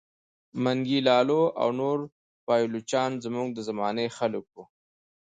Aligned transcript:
منګی 0.63 0.99
لالو 1.07 1.41
او 1.61 1.69
نور 1.79 1.99
پایلوچان 2.47 3.11
زموږ 3.25 3.47
د 3.53 3.59
زمانې 3.69 4.05
خلک 4.17 4.45
وه. 4.55 4.63